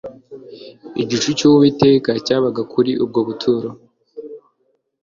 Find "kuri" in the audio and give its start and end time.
2.73-2.91